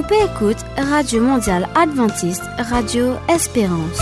[0.00, 3.98] Ou peut écoute Radio Mondiale Adventiste, Radio Espérance.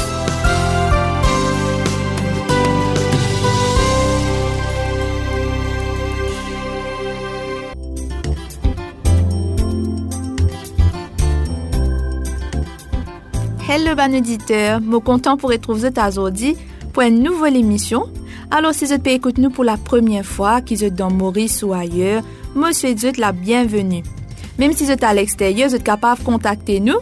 [13.68, 14.80] Hello, ban auditeur.
[14.80, 16.56] Mo content pour retrouver vous aujourd'hui
[16.92, 18.04] pour une nouvelle émission.
[18.52, 22.22] Alors, si vous écoutez nous pour la première fois, qui êtes dans Maurice ou ailleurs,
[22.54, 24.04] moi, souhaite la bienvenue.
[24.59, 26.98] Même si vous êtes à l'extérieur, vous êtes capable de contacter nous.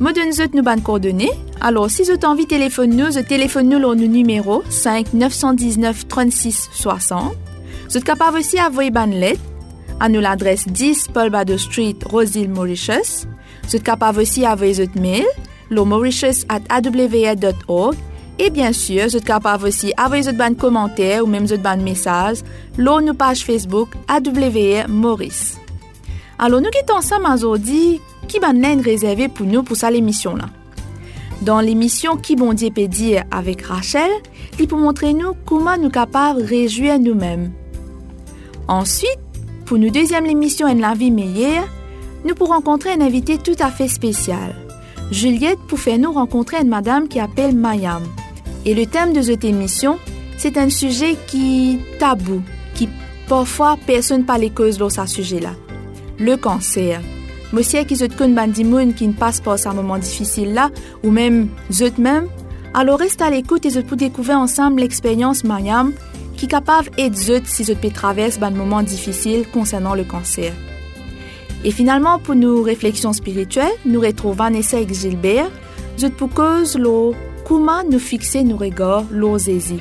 [0.00, 1.30] Moi, donne nous bonnes coordonnées.
[1.60, 6.08] Alors, si vous avez envie de téléphoner nous, vous téléphone nous au numéro 5 919
[6.08, 7.34] 36 60.
[7.88, 9.40] Vous êtes capable aussi d'envoyer une lettre
[10.00, 13.26] à nous l'adresse 10 Paul Bado Street, Roseville, Mauritius.
[13.68, 15.24] Vous êtes capable aussi d'envoyer votre mail
[15.70, 16.60] le mauritius at
[18.38, 21.82] et bien sûr, vous êtes capable aussi d'envoyer votre bande commentaires ou même votre bande
[21.82, 22.38] message
[22.76, 25.61] sur nos page Facebook AWR Maurice.
[26.44, 28.48] Alors, nous quittons ensemble aujourd'hui qui va
[28.82, 30.46] réservé pour nous pour cette émission-là.
[31.42, 34.10] Dans l'émission Qui bon Dieu peut dire avec Rachel,
[34.58, 37.52] il pour montrer nous comment nous capables de réjouir nous-mêmes.
[38.66, 39.20] Ensuite,
[39.66, 41.68] pour nous deuxième émission En la vie meilleure,
[42.24, 44.56] nous pourrons rencontrer un invité tout à fait spécial.
[45.12, 48.02] Juliette pour faire nous rencontrer une madame qui appelle Mayam.
[48.66, 49.96] Et le thème de cette émission,
[50.38, 52.42] c'est un sujet qui tabou,
[52.74, 52.88] qui
[53.28, 55.52] parfois personne parle cause de ce sujet-là.
[56.18, 57.00] Le cancer.
[57.52, 60.70] Monsieur qui se connaît bandimoun qui ne passe pas ce moment difficile là,
[61.04, 62.28] ou même zut même,
[62.74, 65.92] alors reste à l'écoute et je peux découvrir ensemble l'expérience Mayam
[66.36, 70.52] qui est capable d'aider zut si je peux traverser un moment difficile concernant le cancer.
[71.64, 75.50] Et finalement, pour nos réflexions spirituelles, nous retrouvons Vanessa et Gilbert,
[75.98, 77.14] je pour cause lo
[77.46, 79.80] comment nous fixer nos regards l'osésie.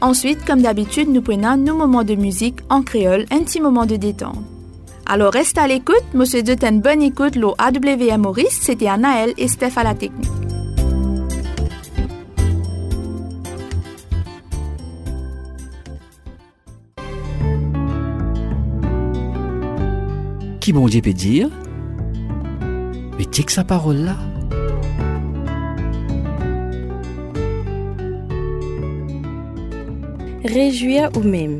[0.00, 3.96] Ensuite, comme d'habitude, nous prenons nos moments de musique en créole, un petit moment de
[3.96, 4.44] détente.
[5.10, 9.48] Alors reste à l'écoute, monsieur de une bonne écoute, l'eau AWM Maurice, c'était Anaël et
[9.48, 10.28] Steph à la technique.
[20.68, 21.48] qui bon Dieu peut dire?
[23.16, 24.16] Mais que sa parole là
[30.44, 31.58] Réjouir ou même.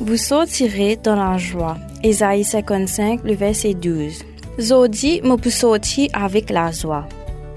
[0.00, 1.78] Vous sortirez dans la joie.
[2.04, 4.22] Ésaïe 55, le verset 12.
[4.60, 7.08] Zodi me avec la joie.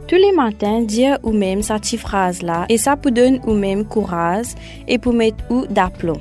[0.08, 4.48] Tous les matins, dire ou même cette phrase-là, et ça peut donner ou même courage
[4.88, 6.20] et pour mettre ou d'aplomb.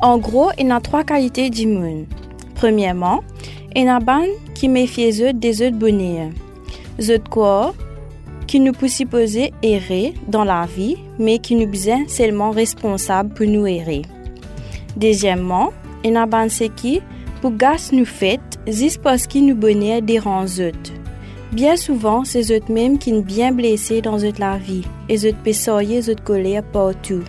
[0.00, 2.04] En gros, il y a trois qualités d'immun.
[2.54, 3.20] Premièrement,
[3.74, 6.30] il y a ban qui méfie des autres bonheur.
[7.00, 7.74] Zot quoi?
[8.46, 13.46] Qui nous peut supposer errer dans la vie, mais qui nous besoin seulement responsable pour
[13.46, 14.02] nous errer.
[14.96, 15.72] Deuxièmement,
[16.04, 16.46] il y a ban
[16.76, 17.00] qui
[17.44, 20.92] pour gas nous fait juste parce qu'il nous bonheur dérange autres.
[21.52, 25.52] Bien souvent, c'est eux mêmes qui nous bien blessés dans notre la vie et eux
[25.52, 27.22] soyer notre colère partout.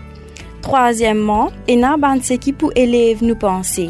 [0.61, 3.89] Troisièmement, il y a ban qui pour élève nous penser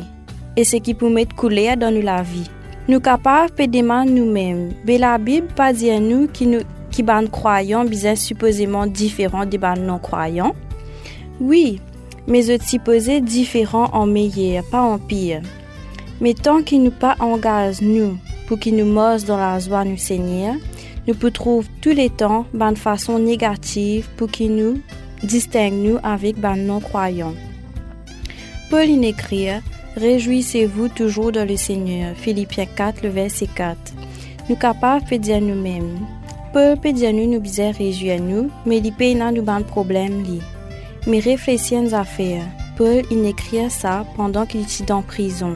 [0.58, 2.50] et ce qui peut mettre couleur dans la vie.
[2.88, 7.28] Nous capables de demander nous-mêmes, mais la Bible pas dire nous qui nous qui ban
[7.28, 10.56] croyants bien supposément différents des ban non croyants.
[11.40, 11.80] Oui,
[12.28, 15.44] mais eux supposés différents en meilleur, pas en pire.
[16.22, 18.18] Mais tant qu'il nous pas engage nous
[18.48, 20.56] pour qu'il nous morde dans la joie du Seigneur,
[21.08, 24.82] nous pouvons trouver tous les temps de façon négative pour qu'il nous
[25.24, 27.36] distingue nous avec ban non croyants.
[28.70, 29.50] Paul écrit
[29.96, 32.16] Réjouissez-vous toujours dans le Seigneur.
[32.18, 33.78] Philippiens 4, le verset 4.
[34.50, 36.00] Nous capables de dire nous-mêmes.
[36.52, 40.42] Paul peut nous nous bizarre réjouir nous, mais il peut nous ban problème li.
[41.08, 42.44] Mais réfléchissez à faire.
[42.78, 45.56] Paul écrit ça pendant qu'il était en prison.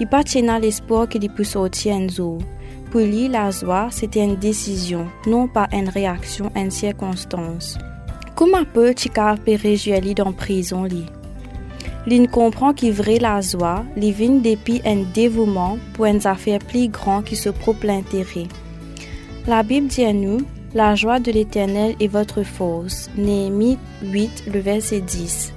[0.00, 0.22] Il pas
[0.60, 2.38] l'espoir qu'il puisse sortir un jour.
[2.90, 7.78] Pour lui, la joie, c'était une décision, non pas une réaction une circonstance.
[8.34, 8.94] Comment Paul
[9.44, 11.06] peut réjouir lui dans prison li?
[12.06, 16.88] L'in comprend qu'il vrai la joie, li vient depuis un dévouement pour une affaire plus
[16.88, 18.48] grande qui se propre l'intérêt.
[19.46, 20.38] La Bible dit à nous,
[20.74, 23.08] la joie de l'éternel est votre force.
[23.16, 25.52] Néhémie 8, le verset 10.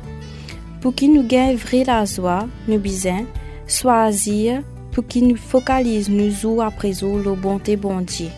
[0.80, 3.26] Pour qu'il nous gagne vrai la joie, nous bisons
[3.68, 4.62] choisir
[4.92, 8.30] pour qu'il nous focalise nous jour après jour la bonté bon Dieu.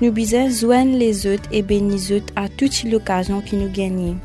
[0.00, 4.16] Nous bisons joindre les autres et bénir à toute l'occasion qui nous gagne.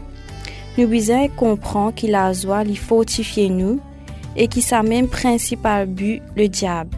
[0.77, 3.79] Nous besoin comprendre qu'il a joie lui fortifier nous
[4.35, 6.95] et qui sa même principal but le diable.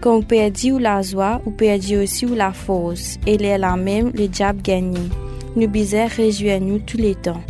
[0.00, 4.12] Quand on perdit ou la joie, ou perdit aussi ou la force, et la même
[4.14, 5.10] le diable gagne.
[5.56, 7.42] Nous besoin réjouir nous tous les temps.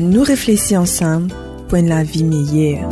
[0.00, 1.32] nous réfléchissons ensemble
[1.68, 2.88] pour une vie meilleure.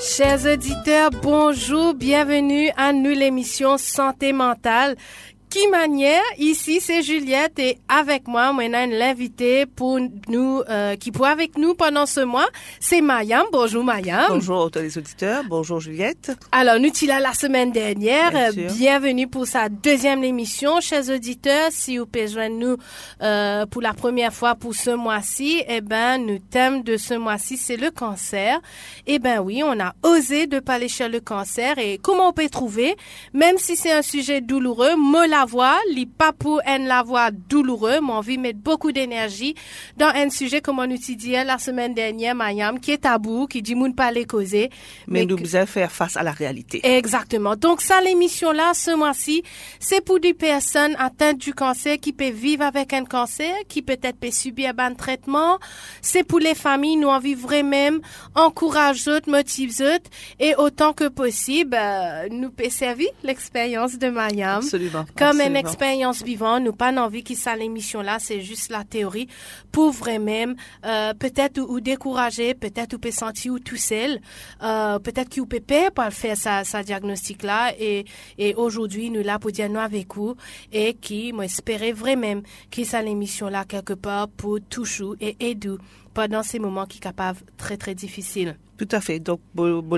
[0.00, 4.96] Chers auditeurs, bonjour, bienvenue à nous l'émission Santé mentale
[5.50, 9.98] qui manière ici c'est Juliette et avec moi maintenant l'invité pour
[10.28, 12.46] nous euh, qui pour avec nous pendant ce mois.
[12.78, 13.44] C'est Mayam.
[13.52, 14.26] Bonjour Mayam.
[14.28, 15.42] Bonjour tous les auditeurs.
[15.48, 16.30] Bonjour Juliette.
[16.52, 18.30] Alors nous là la semaine dernière.
[18.52, 21.70] Bienvenue pour sa deuxième émission chers auditeurs.
[21.72, 22.76] Si vous pouvez joindre nous
[23.20, 27.56] euh, pour la première fois pour ce mois-ci eh ben le thème de ce mois-ci
[27.56, 28.60] c'est le cancer.
[29.08, 32.48] Eh ben oui on a osé de parler sur le cancer et comment on peut
[32.48, 32.94] trouver.
[33.34, 38.00] Même si c'est un sujet douloureux mola la voix, li pas pour la voix douloureux,
[38.02, 39.54] mais envie de mettre beaucoup d'énergie
[39.96, 43.74] dans un sujet comme on utilisait la semaine dernière, Mayam, qui est tabou, qui dit
[43.74, 44.68] moun pas les causer.
[45.06, 46.80] Mais, nous devons faire face à la réalité.
[46.84, 47.56] Exactement.
[47.56, 49.42] Donc ça, l'émission là, ce mois-ci,
[49.78, 54.18] c'est pour des personnes atteintes du cancer qui peuvent vivre avec un cancer, qui peut-être
[54.18, 55.58] peut subir un traitement.
[56.02, 57.98] C'est pour les familles, nous envie vraiment
[58.34, 59.98] encourager eux, motive eux,
[60.38, 64.58] et autant que possible, euh, nous peut servir l'expérience de Mayam.
[64.58, 66.62] Absolument comme une expérience vivante.
[66.62, 69.28] Nous pas envie que ça l'émission là, c'est juste la théorie
[69.70, 70.54] pour vraiment
[70.84, 74.20] euh, peut-être ou, décourager, peut-être ou peut sentir ou tout seul,
[74.62, 78.04] euh, peut-être qu'il peut pas pour faire sa, sa diagnostic là et,
[78.38, 80.34] et aujourd'hui nous là pour dire nous avec vous
[80.72, 85.76] et qui m'espérait vraiment que ça l'émission là quelque part pour toucher et aider
[86.14, 88.56] pendant ces moments qui sont capables très très difficiles.
[88.80, 89.20] Tout à fait.
[89.20, 89.40] Donc,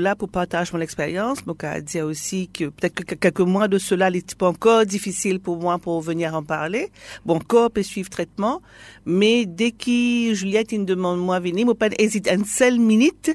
[0.01, 3.79] là, pour partager mon expérience, donc à dire aussi que peut-être que quelques mois de
[3.79, 6.91] cela, il est encore difficile pour moi pour venir en parler.
[7.25, 8.61] Bon, corps peut suivre traitement,
[9.07, 13.31] mais dès que Juliette me demande moi venir, moi pas hésiter une seule minute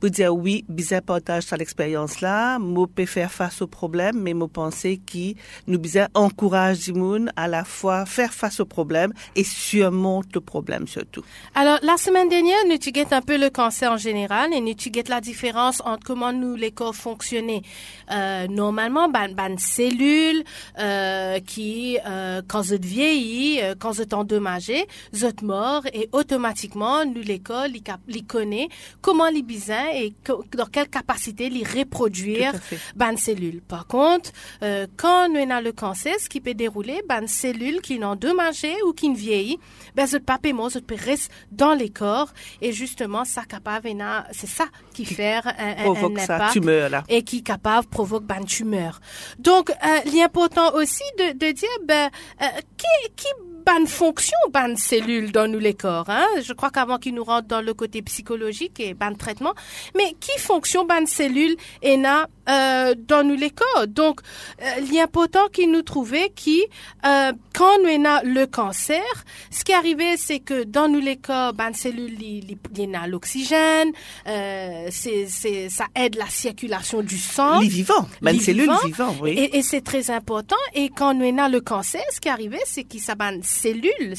[0.00, 4.34] pour dire oui, bizarre partage sur l'expérience là, moi peut faire face au problème, mais
[4.34, 5.34] moi penser qui
[5.66, 10.86] nous bizarre encourage Dimoun à la fois faire face au problème et surmonte le problème
[10.86, 11.22] surtout.
[11.54, 14.74] Alors, la semaine dernière, nous avons un peu le cancer en général et nous
[15.08, 17.62] la différence entre comment nous les corps fonctionner.
[18.10, 20.44] Euh, normalement, ban, ban cellules
[20.78, 26.08] euh, qui, euh, quand vous vieillit, euh, quand vous êtes endommagé, vous êtes mort et
[26.12, 28.68] automatiquement, nous les corps, les, connaît
[29.00, 30.12] comment les bisins et
[30.52, 32.52] dans quelle capacité les reproduire
[32.96, 33.60] ban cellules.
[33.62, 34.30] Par contre,
[34.62, 38.76] euh, quand nous avons le cancer, ce qui peut dérouler, ban cellules qui sont endommagées
[38.86, 39.58] ou qui ne vieillit,
[39.94, 43.88] ben, ce pas paiement, ce peut rester dans les corps et justement, ça capable,
[44.32, 47.04] c'est ça qui, fait un, provoque impact tumeur, là.
[47.08, 49.00] et qui capable provoque une tumeur.
[49.38, 52.10] Donc, euh, l'important aussi de, de dire ben,
[52.42, 52.46] euh,
[52.76, 53.28] qui, qui
[53.64, 56.26] bonne fonction ban cellule dans nous les corps hein.
[56.42, 59.54] Je crois qu'avant qu'il nous rentre dans le côté psychologique et ban traitement.
[59.96, 63.86] Mais qui fonction ban cellule et na euh, dans nous les corps?
[63.86, 64.20] Donc
[64.62, 66.62] euh, l'important qu'il nous trouvait qui
[67.06, 69.02] euh, quand nous avons le cancer
[69.50, 73.90] ce qui arrivait c'est que dans nous les corps ban cellule il y a l'oxygène
[74.26, 77.60] euh, c'est c'est ça aide la circulation du sang.
[77.60, 79.30] Les vivants ban cellule vivant oui.
[79.32, 80.56] Et, et c'est très important.
[80.74, 84.14] Et quand nous avons le cancer ce qui arrivait c'est qu'il ça ban cellule,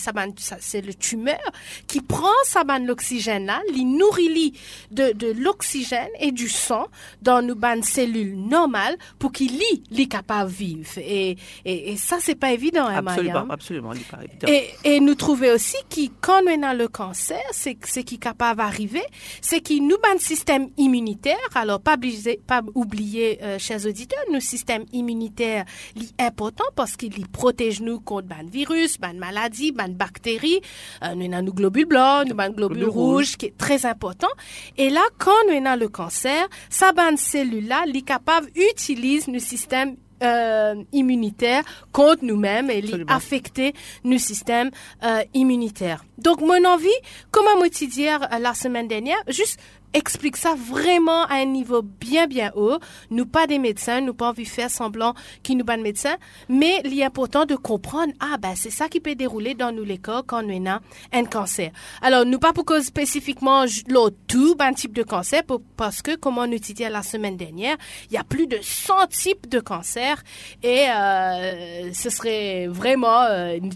[0.59, 1.39] c'est le tumeur
[1.87, 4.53] qui prend sa ban l'oxygène là, li nourrit
[4.91, 6.87] de, de l'oxygène et du sang
[7.21, 10.97] dans nos ban cellules normales pour qu'il lit les capable vivre.
[10.97, 14.47] Et, et, et ça c'est pas évident, hein, Absolument, absolument, pas évident.
[14.47, 18.59] Et, et nous trouver aussi qui quand on a le cancer, c'est c'est qui capable
[18.59, 19.03] d'arriver,
[19.41, 21.37] c'est qui nous ban système immunitaire.
[21.55, 27.27] Alors pas oublier, pas oublier, euh, chers auditeurs, nos système immunitaire est important parce qu'il
[27.27, 30.61] protège nous contre ban virus, ban maladie, ban bactéries,
[31.03, 34.33] euh, nous avons nos globules blancs, nous avons globules rouges, qui est très important.
[34.77, 39.95] Et là, quand nous avons le cancer, sa ban cellule-là, est capable d'utiliser le système
[40.23, 43.73] euh, immunitaire contre nous-mêmes et affecter
[44.03, 44.69] nos systèmes
[45.03, 46.05] euh, immunitaires.
[46.19, 46.89] Donc, mon envie,
[47.31, 49.59] comme à dire euh, la semaine dernière, juste
[49.93, 52.77] explique ça vraiment à un niveau bien, bien haut.
[53.09, 56.17] Nous pas des médecins, nous pas envie de faire semblant qu'ils nous pas de médecins,
[56.49, 59.83] mais il est important de comprendre, ah ben c'est ça qui peut dérouler dans nous
[59.83, 60.79] les corps quand nous avons
[61.13, 61.71] un cancer.
[62.01, 65.41] Alors, nous pas pour cause spécifiquement l'autre tout, un type de cancer,
[65.77, 67.77] parce que, comme on utilisait la semaine dernière,
[68.09, 70.21] il y a plus de 100 types de cancers
[70.63, 73.71] et euh, ce serait vraiment, euh, nous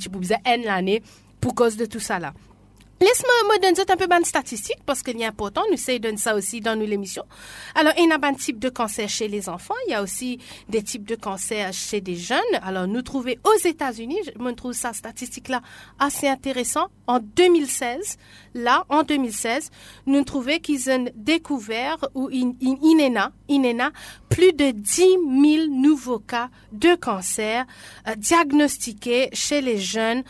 [0.64, 1.02] l'année
[1.42, 2.34] pour cause de tout ça là.
[3.02, 5.64] Laisse-moi donner un peu de statistiques parce qu'il est important.
[5.68, 7.26] Nous essayons de donner ça aussi dans nos émissions.
[7.76, 9.74] Alors, il y a un type de cancer chez les enfants.
[9.88, 12.40] Il y a aussi des types de cancer chez des jeunes.
[12.64, 15.62] Alors, nous trouvons aux États-Unis, je me trouve ça statistique-là
[16.00, 16.88] assez intéressant.
[17.08, 18.18] En 2016,
[18.54, 19.72] là, en 2016,
[20.06, 23.32] nous trouvons qu'ils ont découvert ou INENA,
[24.30, 27.66] plus de 10 000 nouveaux cas de cancer
[28.08, 30.24] euh, diagnostiqués chez les jeunes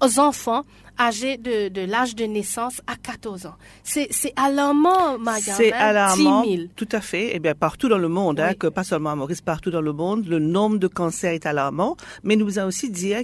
[0.00, 0.64] aux enfants
[0.98, 3.54] âgés de, de l'âge de naissance à 14 ans.
[3.82, 5.54] C'est alarmant, Marianne.
[5.56, 6.68] C'est hein, alarmant, 10 000.
[6.76, 7.30] tout à fait.
[7.34, 9.92] Eh bien, partout dans le monde, hein, que pas seulement à Maurice, partout dans le
[9.92, 11.96] monde, le nombre de cancers est alarmant.
[12.22, 13.22] Mais nous avons aussi dit a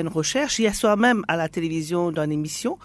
[0.00, 2.78] une recherche, hier soir même à la télévision dans une émission,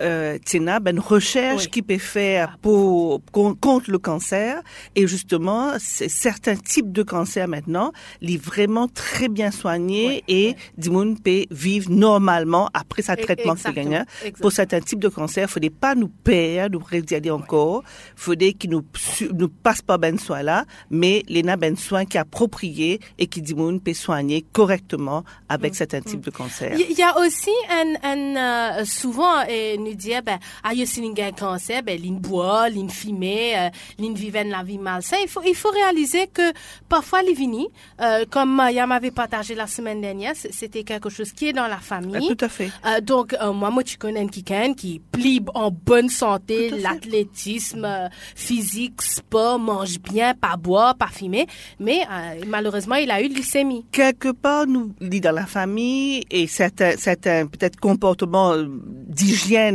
[0.00, 0.38] euh,
[0.80, 1.70] ben, une recherche Oui.
[1.70, 4.62] qui peut faire pour, con- contre le cancer.
[4.94, 11.18] Et justement, c'est certains types de cancers maintenant, les vraiment très bien soignés et Dimoun
[11.18, 14.04] peut vivre normalement après sa E- traitement que gagnant.
[14.20, 14.40] exactement.
[14.42, 17.82] Pour certains types de cancers, il faudrait pas nous perdre, nous regarder encore.
[18.16, 18.84] faudrait qu'ils nous,
[19.32, 23.80] nous passent pas ben soin là, mais les ben soin qui appropriés et qui Dimoun
[23.80, 26.76] peut soigner correctement avec certains types de cancers.
[26.78, 28.36] Il y a aussi un, un
[28.80, 32.86] euh, souvent euh, nous dire ben ah yo si un cancer ben l'in boit, l'in
[32.86, 35.20] euh, l'in vivait la vie malsaine.
[35.22, 36.52] Il faut il faut réaliser que
[36.88, 37.68] parfois les vini
[38.00, 41.76] euh, comme Maya m'avait partagé la semaine dernière, c'était quelque chose qui est dans la
[41.76, 42.28] Ah, famille.
[42.28, 42.70] tout à fait.
[42.86, 47.84] Euh, donc, euh, moi, moi, tu connais un quelqu'un qui plie en bonne santé, l'athlétisme
[47.84, 51.46] euh, physique, sport, mange bien, pas boire, pas fumer,
[51.78, 53.84] mais euh, malheureusement, il a eu de leucémie.
[53.92, 58.66] quelque part nous dans la famille et certains certains peut-être comportements euh,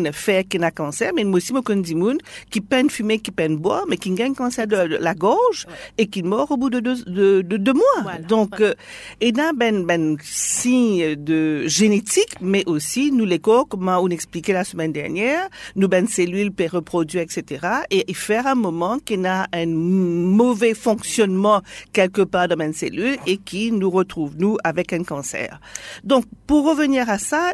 [0.02, 2.18] d'hygiène fait qu'il a cancer mais aussi moi connais moun
[2.50, 5.68] qui peine fumer qui peine boire mais qui gagne cancer de, la gorge
[5.98, 8.76] et qui meurt au bout de deux de, de deux mois Voilà, donc voilà.
[9.20, 14.54] et là ben ben signe de génétique mais aussi nous les corps comme on expliquait
[14.54, 19.26] la semaine dernière nous ben cellules peut reproduire etc et, et faire un moment qu'il
[19.26, 21.62] a un mauvais fonctionnement
[21.94, 25.60] quelque part dans une cellule et qui nous retrouve nous avec un cancer
[26.04, 27.54] donc pour revenir à ça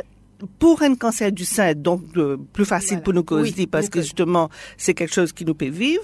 [0.60, 3.03] pour un cancer du sein, donc euh, plus facile Voilà.
[3.03, 6.03] pour nous causer, Oui, parce que justement, c'est quelque chose qui nous peut vivre.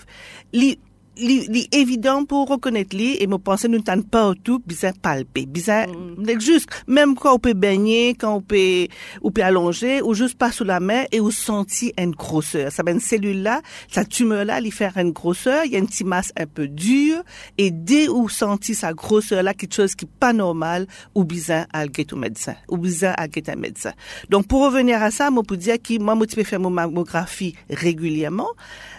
[0.54, 0.80] Li,
[1.17, 5.88] li, li évident pour reconnaître li, et me penser nous t'en partout, bizarre palper, bizarre,
[5.88, 6.39] Mm.
[6.39, 8.88] juste, même quand on peut baigner, quand on peut,
[9.22, 12.72] on peut allonger, ou juste pas sous la main, et on sentit une grosseur.
[12.72, 16.08] Ça ben, une cellule-là, sa tumeur-là, il fait une grosseur, il y a une petite
[16.08, 17.24] masse un peu dure,
[17.58, 21.86] et dès où sentit sa grosseur-là, quelque chose qui est pas normal, ou bizarre à
[21.86, 23.93] au médecin, ou bizarre à un médecin.
[24.29, 26.70] Donc, pour revenir à ça, moi, pour dire que moi, moi, tu peux faire mon
[26.70, 28.50] mammographie régulièrement.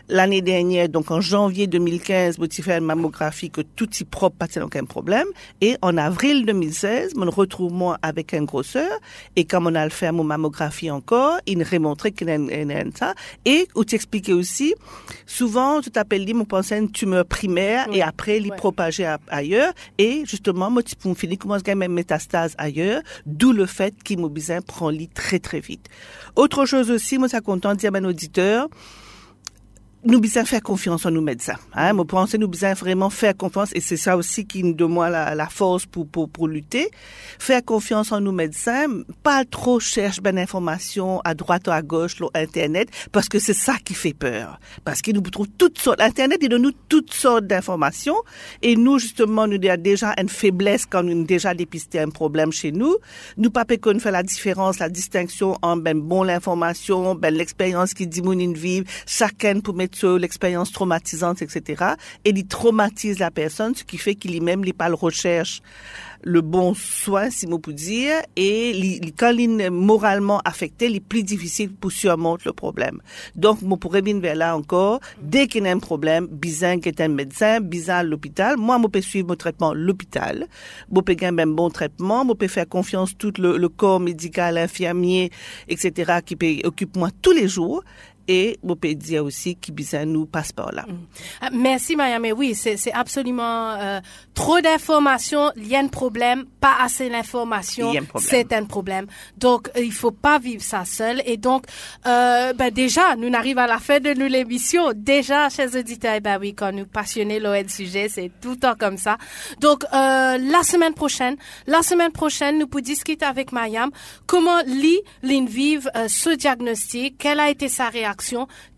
[0.09, 4.37] L'année dernière, donc en janvier 2015, moi, tu fais une mammographie que tout est propre,
[4.37, 5.27] pas aucun problème.
[5.63, 8.91] Et en avril 2016, on retrouve moi avec un grosseur.
[9.37, 12.85] Et comme on a le fait mon mammographie encore, il nous remontrait qu'il y a
[12.95, 13.15] ça.
[13.47, 14.75] Et, où tu expliquais aussi,
[15.27, 18.57] souvent, tu t'appelles, dit, mon pensée une tumeur primaire et après, ouais.
[18.57, 19.73] propagé à- ailleurs.
[19.97, 24.61] Et justement, moi, tu peux finir commence à même métastase ailleurs, d'où le fait qu'immobilisant
[24.61, 25.89] prend lit très, très vite.
[26.37, 28.69] Autre chose aussi, moi, ça content de dire à un auditeur,
[30.07, 31.57] nous besoin faire confiance en nous médecins.
[31.75, 34.95] Hein, moi pense nous besoin vraiment faire confiance et c'est ça aussi qui nous donne
[34.95, 36.91] la, la force pour, pour pour lutter.
[37.39, 38.87] Faire confiance en nous médecins,
[39.23, 43.55] pas trop chercher ben information à droite ou à gauche sur internet parce que c'est
[43.55, 44.61] ça qui fait peur.
[44.85, 48.17] Parce qu'il nous trouve toutes sortes internet il donne toutes sortes d'informations
[48.61, 52.53] et nous justement nous avons déjà une faiblesse quand nous avons déjà dépisté un problème
[52.53, 52.97] chez nous.
[53.39, 58.07] Nous pas qu'on fait la différence, la distinction en ben bon l'information, ben l'expérience qui
[58.07, 61.85] dit mon vivre, chacun pour mettre sur l'expérience traumatisante, etc.
[62.25, 65.63] Et il traumatise la personne, ce qui fait qu'il même il pas le recherche
[66.25, 71.01] le bon soin, si on peut dire, et quand il est moralement affecté, il est
[71.01, 73.01] plus difficile pour surmonter le problème.
[73.37, 76.89] Donc, moi, pourrais bien vers là encore, dès qu'il y a un problème, bizarre qui
[76.89, 80.47] est un médecin, bizarre l'hôpital, moi, je peux suivre mon traitement à l'hôpital,
[80.95, 84.57] je peux gagner un bon traitement, je peux faire confiance tout le, le corps médical,
[84.57, 85.31] infirmier,
[85.69, 87.85] etc., qui occupe moi tous les jours,
[88.29, 88.59] et
[88.95, 89.73] dire aussi qui
[90.07, 90.87] nous passe par là.
[91.41, 92.19] Ah, Merci, Maya.
[92.19, 94.01] Mais oui, c'est absolument euh,
[94.35, 95.51] trop d'informations.
[95.57, 97.93] Il y a un problème, pas assez d'informations.
[98.19, 99.07] C'est un problème.
[99.37, 101.23] Donc, euh, il faut pas vivre ça seul.
[101.27, 101.67] Et donc,
[102.07, 104.93] euh, ben déjà, nous arrivons à la fin de nous l'émission.
[104.95, 108.97] Déjà, chers auditeurs, ben oui, quand nous passionnés l'OL sujet, c'est tout le temps comme
[108.97, 109.19] ça.
[109.61, 113.91] Donc, euh, la semaine prochaine, la semaine prochaine, nous pour discuter avec Mayam
[114.27, 118.14] comment Lee, Lynn vive ce diagnostic, quelle a été sa réaction,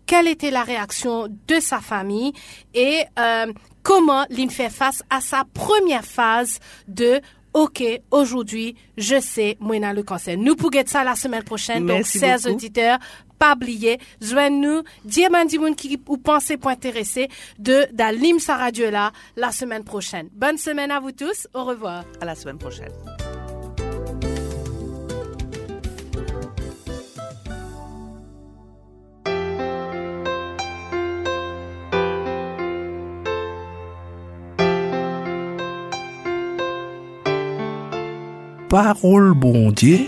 [0.05, 2.33] quelle était la réaction de sa famille
[2.73, 3.51] et euh,
[3.83, 7.21] comment Lynn fait face à sa première phase de
[7.53, 10.37] OK, aujourd'hui, je sais, moi, le cancer.
[10.37, 11.83] Nous pourrons ça la semaine prochaine.
[11.85, 12.53] Merci Donc, chers beaucoup.
[12.53, 12.99] auditeurs,
[13.39, 15.29] pas oublier, joignez-nous, dire
[15.75, 20.29] qui ou pensez pour intéresser de d'Alim sa radio là la semaine prochaine.
[20.33, 21.47] Bonne semaine à vous tous.
[21.53, 22.03] Au revoir.
[22.21, 22.91] À la semaine prochaine.
[38.79, 40.01] Parole bon Dieu,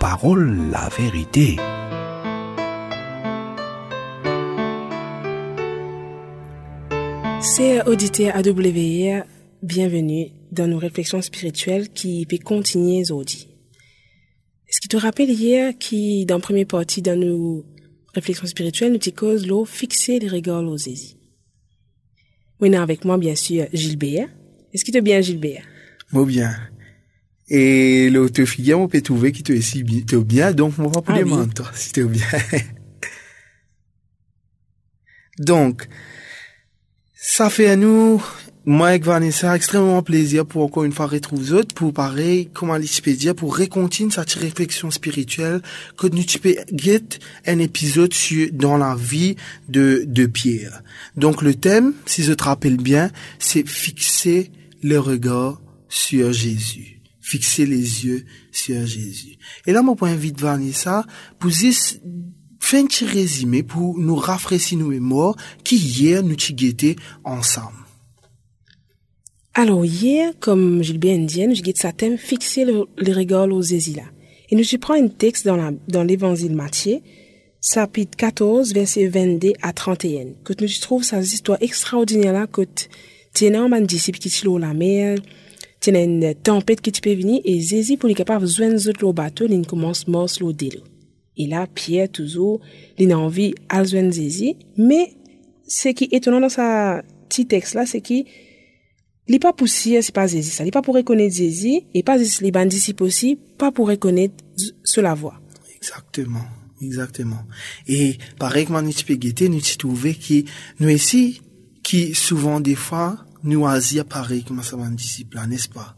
[0.00, 1.56] parole la vérité.
[7.42, 9.24] Chers auditeurs AWR,
[9.62, 13.46] bienvenue dans nos réflexions spirituelles qui peuvent continuer aujourd'hui.
[14.66, 17.66] Est-ce que tu te rappelles hier qui, dans la première partie de nos
[18.14, 21.18] réflexions spirituelles, nous cause l'eau fixer les regards aux Zézi?
[22.58, 24.30] Oui, avec moi, bien sûr, Gilbert.
[24.72, 25.66] Est-ce que tu es bien, Gilbert?
[26.10, 26.56] Moi, bien.
[27.48, 31.54] Et l'autre fille, on peut trouver qui te aussi bien, donc on va pas demander
[31.54, 32.26] toi, si tu es bien.
[35.38, 35.86] donc,
[37.14, 38.20] ça fait à nous,
[38.64, 43.00] moi avec Vanessa, extrêmement plaisir pour encore une fois retrouver autres, pour pareil, comment je
[43.00, 45.62] peux dire, pour recontinuer cette réflexion spirituelle,
[45.96, 46.56] que nous tu peux
[47.46, 49.36] un épisode sur, dans la vie
[49.68, 50.82] de, de Pierre.
[51.16, 54.50] Donc le thème, si je te rappelle bien, c'est fixer
[54.82, 56.95] le regard sur Jésus
[57.26, 59.36] fixer les yeux sur Jésus.
[59.66, 61.04] Et là, mon point invite Vanessa
[61.40, 67.74] pour faire un petit résumé pour nous rafraîchir nos mémoires qui hier nous guetté ensemble.
[69.54, 74.04] Alors hier, comme Gilbert dit, nous guetté sa thème fixer le, regard aux là.
[74.48, 77.00] Et nous prenons un texte dans dans l'évangile Matthieu,
[77.60, 82.62] chapitre 14, verset 22 à 31, que nous trouvons sa histoire extraordinaire là, que
[83.34, 84.30] tenant un disciple qui
[84.60, 85.18] la mer,
[85.90, 89.66] tene une tempête qui peut venir et Zézi pour les capables joindre le bateau, il
[89.66, 90.82] commence mors le.
[91.38, 92.60] Et là, Pierre, toujours,
[92.98, 95.12] il a envie à joindre Zézi, mais
[95.66, 98.24] ce qui est étonnant dans sa petit texte là, c'est qu'il
[99.28, 100.64] n'est pas poussé, c'est pas Zézi, ça.
[100.64, 104.34] Il pas pour reconnaître Zézi, et pas les bandits aussi, pas pour reconnaître
[104.84, 105.40] cela voix.
[105.76, 106.44] Exactement.
[106.82, 107.42] Exactement.
[107.88, 108.92] Et pareil, comme nous
[109.48, 110.44] nous trouver qui,
[110.78, 111.40] nous ici,
[111.82, 113.78] qui souvent des fois, nous à
[114.08, 115.96] pareil comment ça un disciple n'est-ce pas?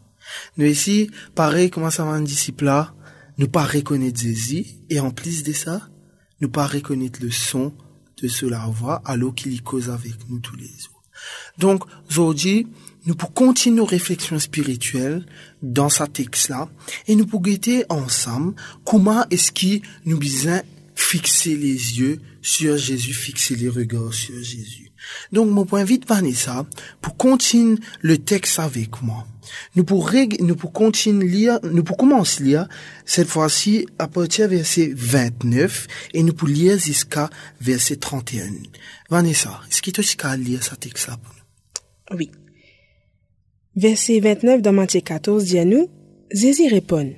[0.57, 2.71] Nous ici, pareil comment ça un disciple
[3.37, 5.89] nous pas reconnaître Jésus et en plus de ça,
[6.41, 7.73] nous pas reconnaître le son
[8.21, 11.01] de cela voix alors qu'il y cause avec nous tous les jours.
[11.57, 12.67] Donc, aujourd'hui,
[13.05, 15.25] nous pouvons continuer nos réflexions spirituelles
[15.61, 16.69] dans ce texte-là
[17.07, 20.61] et nous pouvons guetter ensemble comment est-ce qu'il nous besoin
[20.95, 24.88] fixer les yeux sur Jésus, fixer les regards sur Jésus.
[25.31, 26.65] Donc, mon point vite, Vanessa,
[27.01, 29.25] pour continuer le texte avec moi.
[29.75, 32.67] Nous pour, nous pour continuer lire, nous pour commencer lire,
[33.05, 38.51] cette fois-ci, à partir verset 29, et nous pour lire jusqu'à verset 31.
[39.09, 41.17] Vanessa, est-ce que tu as lire ce texte-là
[42.15, 42.31] Oui.
[43.75, 45.89] Verset 29 dans Matthieu 14 dit à nous,
[46.31, 47.13] Jésus répond,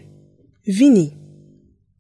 [0.67, 1.13] Vini.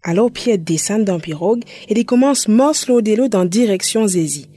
[0.03, 4.47] Alors Pierre descend dans pirogue et il commence morceau de l'eau dans direction Zézi.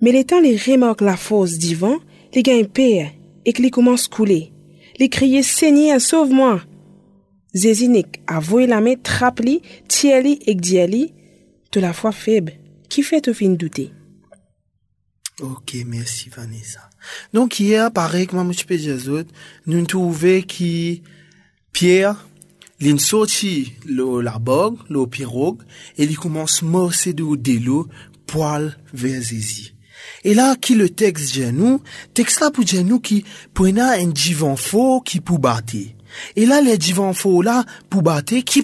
[0.00, 1.98] Mais l'étant les remarque la force du vent,
[2.34, 3.10] les gagne père
[3.44, 4.52] et que les commence couler.
[4.98, 6.62] Les crier Seigneur, sauve-moi.
[7.54, 11.12] Zézinik a voué la main, trappe-li, tiers-li et diali,
[11.72, 12.52] de la foi faible,
[12.88, 13.92] qui fait au fin douter?
[15.40, 16.90] Ok, merci Vanessa.
[17.32, 18.52] Donc hier, pareil comme M.
[18.66, 19.24] Péjazot,
[19.66, 21.02] nous trouvons qui
[21.72, 22.26] Pierre,
[22.78, 25.62] il sorti le la bogue, le pirogue,
[25.96, 27.88] et il commence à morcer de l'eau,
[28.26, 29.72] poil vers Zézi.
[30.24, 31.80] Et là, qui le texte dit nous,
[32.14, 35.76] texte là pour dire nous qui prenait un divan faux qui pour battre.
[36.36, 38.62] Et là, les divans faux là, pour battre, qui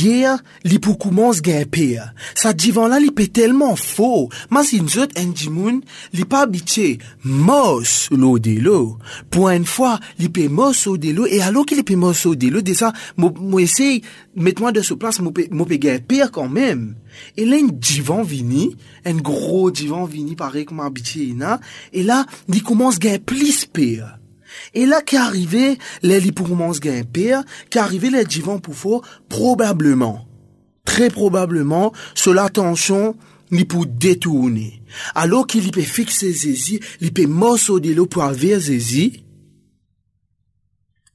[0.00, 2.14] Pierre, li pour commence pire.
[2.34, 4.30] Sa divan là, li peut tellement faux.
[4.50, 5.82] Mais si nous autres, un dimoun,
[6.14, 8.96] li pas habitué, mos l'eau de l'eau.
[9.28, 12.34] Pour une fois, li peut mos l'eau de l'eau, et alors qu'il peut mos l'eau
[12.34, 14.00] de l'eau, déjà, moi essaye,
[14.36, 16.94] mets-moi de ce place, moi peut pire quand même.
[17.36, 21.34] Et là, un divan vini, un gros divan vini, pareil comme habitué,
[21.92, 24.19] et là, il commence à plus pire.
[24.74, 26.80] Et là, qui arrivé, les li pour commence
[27.12, 30.28] pire, qui arrivé les divans pour fort, probablement,
[30.84, 33.16] très probablement, cela attention,
[33.50, 34.82] ni pour détourner.
[35.14, 39.24] Alors qu'il peut fixer Zézi, il peut morceau de l'eau pour avoir Zézi,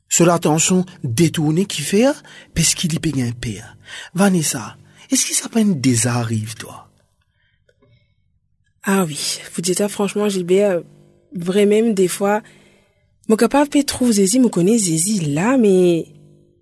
[0.10, 2.08] cela attention, détourner qui fait,
[2.54, 3.76] parce qu'il peut pire.
[4.14, 4.78] Vanessa,
[5.12, 6.90] est-ce ça peut être des arrive, toi?
[8.84, 10.84] Ah oui, vous dites franchement, Gilbert,
[11.34, 12.42] vraiment, des fois,
[13.28, 16.06] mon capable peut trouver Zézi, me connaît Zézi là, mais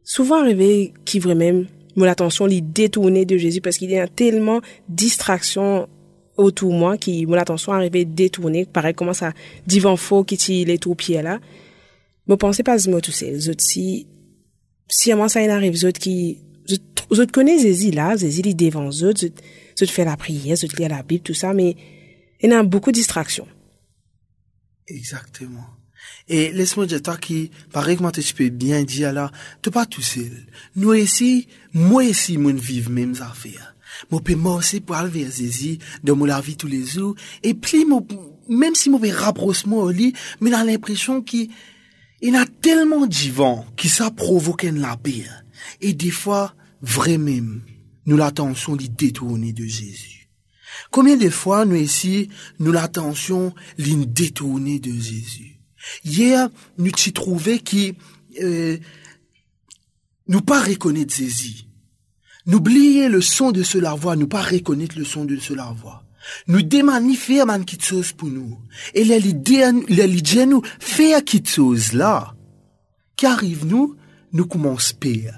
[0.04, 4.62] souvent arrivé qui vraiment, mon attention lui détourner de Jésus parce qu'il y a tellement
[4.88, 5.88] distraction
[6.38, 9.34] autour de moi qui, mon attention arrivé détourner, pareil, comment ça,
[9.68, 11.40] divan faux qui tire les tout pieds là.
[12.28, 13.34] Me pensez pas moi tout seul.
[13.34, 14.08] Les autres, si,
[14.88, 16.76] si à moi ça arrive, les autres qui, je,
[17.12, 19.28] je connais Zézi là, Zézi devant eux, autres,
[19.80, 21.76] je, fais la prière, je lis la Bible, tout ça, mais
[22.42, 23.48] il y a beaucoup de distractions.
[24.88, 25.66] Exactement.
[26.28, 30.46] Et laisse-moi dire toi qui, pareil tu peux bien dire là, tu pas tout seul.
[30.76, 33.76] Nous ici, moi ici, mon vivre mêmes affaires.
[34.10, 37.16] Moi peux pour aller vers Zézi, dans mon vie tous les jours.
[37.44, 37.86] Et puis,
[38.50, 39.00] même si moi
[39.66, 41.50] moi au lit, mais j'ai l'impression qu'il,
[42.22, 45.44] il y a tellement d'ivants qui ça provoque la pire.
[45.82, 47.60] Et des fois, vraiment,
[48.06, 50.30] nous l'attention d'y détourner de Jésus.
[50.90, 55.53] Combien de fois nous ici, nous l'attention l'y détourner de Jésus?
[56.04, 57.96] Hier, nous t'y trouvé qui,
[58.42, 58.78] euh,
[60.28, 61.66] nous pas reconnaître Jésus.
[62.46, 66.04] N'oubliez le son de cela voix, nous pas reconnaître le son de cela voix.
[66.48, 68.58] Nous démanifier man quelque chose pour nous.
[68.94, 72.34] Et l'idée, l'idée nous faire quelque chose là.
[73.16, 73.96] Qui arrive nous,
[74.32, 75.34] nous commence pire.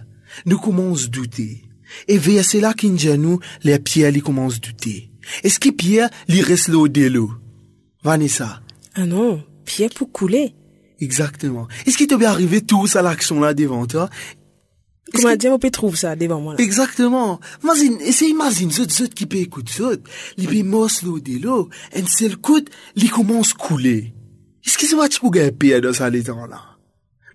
[0.46, 1.64] Nous commence douter.
[2.08, 5.12] Et vers cela qui nous, les pierres, les commencent douter.
[5.44, 7.32] Est-ce que Pierre, lui reste l'eau de l'eau?
[8.04, 8.62] Vanessa?
[8.94, 10.54] Ah non, Pierre pour couler.
[11.00, 11.68] Exactement.
[11.86, 14.10] Est-ce qu'il t'est bien arrivé tout ça l'action là devant toi?
[15.14, 16.64] Comment dire, on peut trouver ça devant moi là?
[16.64, 17.40] Exactement.
[17.64, 19.98] Imagine, essaye imagine, zot, zot qui peut écouter zot.
[20.38, 21.70] Li peut mos l'eau de l'eau.
[21.94, 22.62] Un seul coup,
[22.96, 24.14] li commence couler.
[24.66, 26.62] Est-ce que c'est moi qui peux gagner Pierre dans ça l'état là?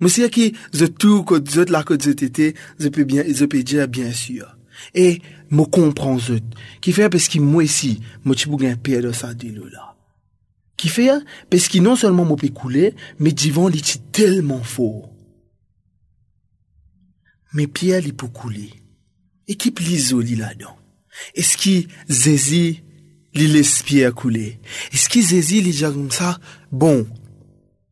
[0.01, 3.63] Monsieur qui, zot tout, quand zot là, quand zot était, je peux bien, je peux
[3.63, 4.57] dire bien sûr.
[4.95, 6.39] Et, me comprends zot.
[6.81, 9.69] Qui fait parce que moi ici, moi tu peux gagner Pierre dans ça de l'eau
[9.69, 9.90] là.
[10.81, 11.11] Qui fait,
[11.51, 15.11] parce que non seulement moi peux couler, mais divan li tellement fort.
[17.53, 18.73] Mais Pierre li peut couler.
[19.47, 20.79] Et qui l'iso li là-dedans?
[21.35, 22.83] Est-ce qui Zézi
[23.35, 24.59] li laisse Pierre couler?
[24.91, 26.41] Est-ce qui Zézi li dit comme ça?
[26.73, 27.07] Bon,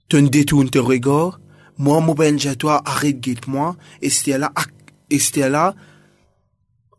[0.08, 1.42] tu ne détournes tes regards,
[1.76, 4.50] moi, mon ben toi, arrête guette-moi, et c'était là,
[5.10, 5.74] et c'était là,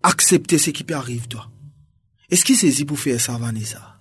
[0.03, 1.49] accepter ce qui peut arriver, toi.
[2.29, 3.99] Est-ce qu'il saisit pour faire ça, Vanessa?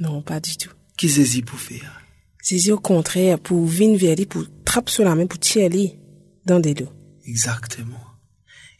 [0.00, 0.70] Non, pas du tout.
[0.98, 2.02] Qui saisit pour faire?
[2.42, 5.94] C'est au contraire, pour venir vers lui, pour trapper sur la main, pour tirer lui
[6.44, 6.88] dans des dos.
[7.24, 8.00] Exactement.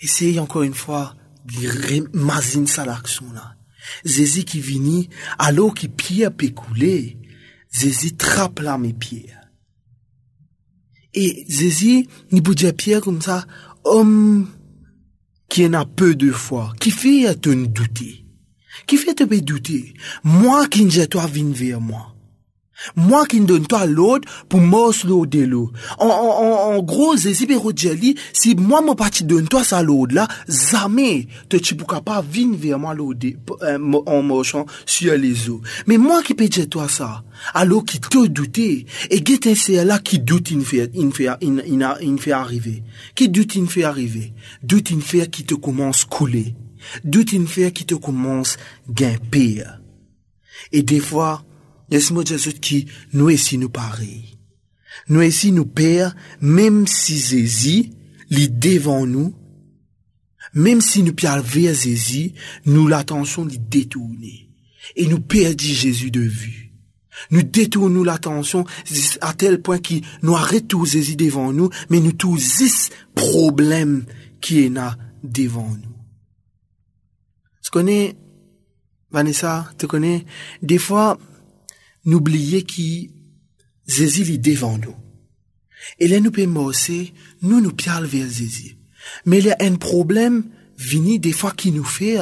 [0.00, 3.54] Essayez encore une fois de ça l'action là.
[4.04, 7.16] Zézi qui vini, alors qui pierre peut couler,
[7.72, 9.30] Zézi trappe là mes pieds.
[11.14, 13.46] Et Zézi, ni peut dire Pierre comme ça,
[13.84, 14.48] homme
[15.48, 18.26] qui en a peu de foi, qui fait te douter,
[18.88, 22.14] qui fait te douter, moi qui ne toi vine vers moi.
[22.94, 25.72] Moi qui ne donne toi l'autre pour mors l'eau de l'eau.
[25.98, 31.26] En, en, en gros, Jeli, si moi mon parti donne toi ça l'eau là, jamais
[31.48, 33.12] te tu pourras pas venir vers moi l'eau
[33.62, 35.60] euh, en marchant sur les eaux.
[35.86, 40.20] Mais moi qui peux toi ça, alors qui te douter, et guette c'est là qui
[40.20, 42.84] doute il fait, il fait, il, il, il fait arriver.
[43.16, 44.32] Qui doute il fait arriver.
[44.62, 46.54] Doute il fait qui te commence couler.
[47.04, 48.56] Doute fait qui te commence
[48.88, 49.64] grimper.
[50.72, 51.44] Et des fois,
[51.90, 54.38] Laisse-moi dire qui nous ici nous pareil.
[55.08, 57.92] Nous ici nous père, même si Zézi,
[58.30, 59.34] li devant nous,
[60.54, 62.34] même si nous pierre vers Zézi,
[62.66, 64.50] nous l'attention li détourner.
[64.96, 66.72] Et nous perdons Jésus de vue.
[67.30, 68.64] Nous détournons l'attention
[69.20, 74.04] à tel point qu'il nous arrête tout Zézi devant nous, mais nous tous ce problème
[74.40, 75.97] qui est là devant nous.
[77.68, 78.16] Tu connais,
[79.10, 80.24] Vanessa, tu connais,
[80.62, 81.18] des fois,
[82.06, 83.10] n'oubliez qui
[83.86, 84.94] Zézi li devant nous.
[85.98, 88.78] Et là, nous pouvons aussi, nous nous parlons vers Zézi.
[89.26, 90.44] Mais il y a un problème,
[90.78, 92.16] vini des fois qui nous fait,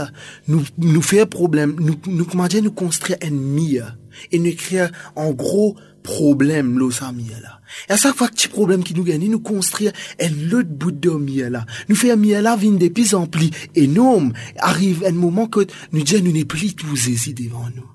[0.49, 3.97] nous, nous fait problème, nous, nous, comment dire, nous construire un mire.
[4.33, 5.77] Et nous créer en gros
[6.07, 7.61] problème, l'eau là.
[7.89, 10.93] Et à chaque fois que petit problème qui nous gagne, nous construire un autre bout
[10.93, 11.67] de mire là.
[11.89, 14.33] Nous faire mire là, vine de plus en plus énorme.
[14.59, 17.91] Arrive un moment que nous disons, nous n'est plus tout Zézi devant nous.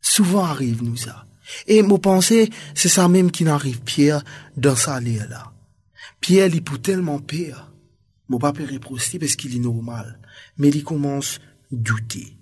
[0.00, 1.26] Souvent arrive nous ça.
[1.66, 4.22] Et mon pensée, c'est ça même qui n'arrive Pierre
[4.56, 5.52] dans sa là.
[6.20, 7.72] Pierre, il peut tellement pire.
[8.28, 10.20] Mon papa reprocher parce qu'il est normal.
[10.58, 11.40] Mais il commence à
[11.72, 12.36] douter.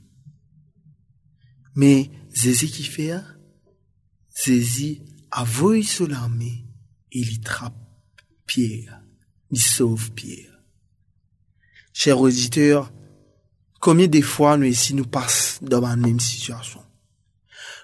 [1.76, 3.14] Mais Zézi qui fait,
[4.42, 6.64] Zézi avoue sur l'armée
[7.12, 7.74] et il trappe
[8.46, 9.02] Pierre.
[9.50, 10.62] Il sauve Pierre.
[11.92, 12.90] Chers auditeurs,
[13.80, 16.80] combien de fois nous ici nous passons dans la même situation?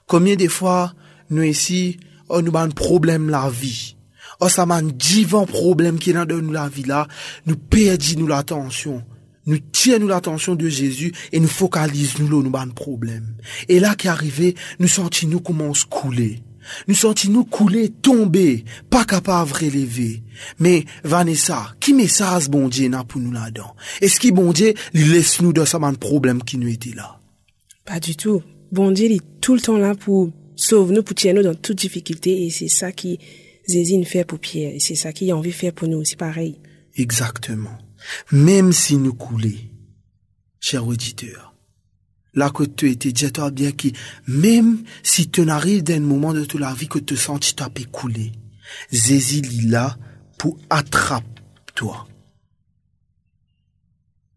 [0.06, 0.94] Combien de fois,
[1.30, 3.96] nous ici, on nous a un problème la vie?
[4.40, 7.06] On ça un divin problème qui est dans nous la vie là,
[7.44, 9.04] nous perdons nous l'attention.
[9.46, 13.36] Nous tirons l'attention de Jésus et nous focalisons nous nous un problème.
[13.68, 16.42] Et là qui arrivé, nous sentons nous commence couler.
[16.88, 20.22] Nous sentons nous couler, tomber, pas capable de relever.
[20.58, 23.74] Mais, Vanessa, qui message bon Dieu n'a pour nous là-dedans?
[24.00, 27.20] Est-ce qu'il bon Dieu, laisse nous dans ce problème qui nous était là?
[27.84, 31.14] Pas du tout bon Dieu il est tout le temps là pour sauver nous, pour
[31.14, 33.18] tirer nous dans toute difficulté et c'est ça qui
[33.68, 34.74] Zézine fait pour Pierre.
[34.74, 36.60] Et c'est ça qu'il a envie de faire pour nous, c'est pareil.
[36.94, 37.76] Exactement.
[38.30, 39.50] Même si nous coulons,
[40.60, 41.45] cher auditeur,
[42.36, 43.88] là que tu étais, dis-toi bien que
[44.28, 47.70] même si tu n'arrives d'un moment de toute la vie que tu sens tu as
[47.90, 48.32] couler,
[48.92, 49.96] Zézi est là
[50.38, 51.26] pour attraper
[51.74, 52.06] toi.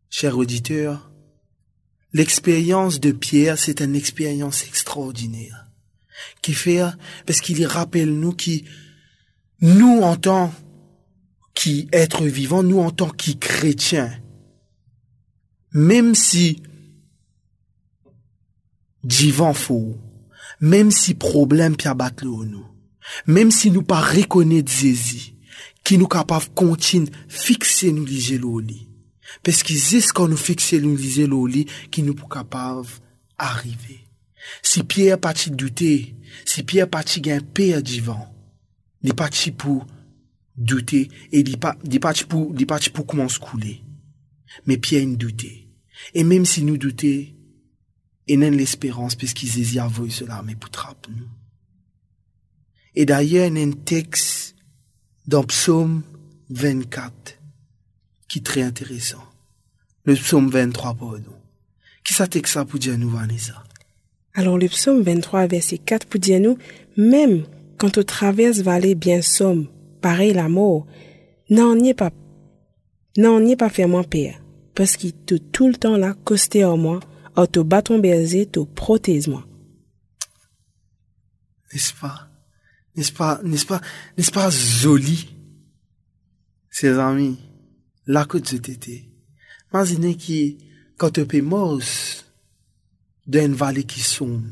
[0.10, 1.12] Cher auditeur,
[2.14, 5.68] l'expérience de Pierre, c'est une expérience extraordinaire.
[6.42, 6.82] Qui fait,
[7.26, 8.66] parce qu'il rappelle nous qui,
[9.62, 10.54] nous en tant
[11.54, 14.12] qu'êtres vivants, nous en tant que chrétiens,
[15.72, 16.62] même si
[19.04, 19.96] divan fou,
[20.60, 22.66] mem si problem pi abat le ou nou,
[23.28, 25.34] mem si nou pa rekone dzezi,
[25.86, 28.86] ki nou kapav kontin fikse nou lije lou li.
[29.46, 33.00] Peski zis kon nou fikse nou lije lou li, ki nou pou kapav
[33.40, 34.02] arrive.
[34.66, 35.94] Si piye pati doute,
[36.46, 38.22] si piye pati gen piye divan,
[39.06, 39.86] li pati pou
[40.56, 43.78] doute, e li, pa, li pati pou, pou kouman skoule.
[44.66, 45.52] Me piye nou doute.
[46.14, 47.14] E mem si nou doute,
[48.30, 50.70] il n'a l'espérance qu'il désire voir cela, mais pour
[51.10, 51.28] nous.
[52.96, 54.56] Et d'ailleurs, il y a un texte
[55.28, 56.04] dans Psaume
[56.50, 57.40] 24
[58.28, 59.24] qui est très intéressant.
[60.06, 61.36] Le Psaume 23, pardon.
[62.04, 63.64] Qui ça texte ça pour dire nous, Vanessa?
[64.34, 66.58] Alors le psaume 23, verset 4 pour dire nous,
[66.98, 67.44] même
[67.78, 69.68] quand on traverse vallée bien somme,
[70.02, 70.86] pareil la mort,
[71.50, 72.12] n'en y est pas,
[73.18, 74.42] n'en y est pas moins père,
[74.76, 77.00] parce qu'il te tout le temps là, costé en moi,
[77.36, 79.46] en te bâton berger, te protège moi.
[81.72, 82.30] N'est-ce pas?
[82.96, 83.82] N'est-ce pas, n'est-ce pas,
[84.18, 85.36] n'est-ce pas joli?
[86.70, 87.38] Ses amis,
[88.08, 89.10] là que tu étais.
[89.72, 90.58] Imaginez qui,
[90.98, 91.82] quand tu peux mort,
[93.28, 94.44] d'une vallée qui sombre,